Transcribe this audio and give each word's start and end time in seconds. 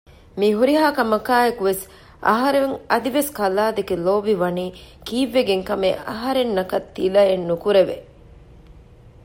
މި 0.39 0.47
ހުރިހާ 0.57 0.85
ކަމަކާއެކުވެސް 0.97 1.83
އަހަރެން 2.27 2.73
އަދިވެސް 2.91 3.31
ކަލާދެކެ 3.37 3.95
ލޯބި 4.05 4.33
ވަނީ 4.41 4.65
ކީއްވެގެން 5.07 5.63
ކަމެއް 5.69 5.99
އަހަރެންނަކަށް 6.09 6.87
ތިލައެއް 6.95 7.47
ނުކުރެވެ 7.49 7.97